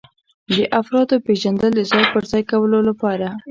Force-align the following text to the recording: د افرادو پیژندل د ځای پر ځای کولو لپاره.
د 0.49 0.53
افرادو 0.79 1.15
پیژندل 1.27 1.71
د 1.75 1.81
ځای 1.91 2.03
پر 2.13 2.23
ځای 2.31 2.43
کولو 2.51 2.79
لپاره. 2.89 3.27